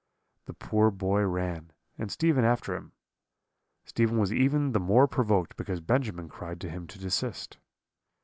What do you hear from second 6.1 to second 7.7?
cried to him to desist.